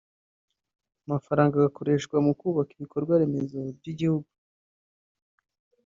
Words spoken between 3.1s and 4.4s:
remezo by’igihugu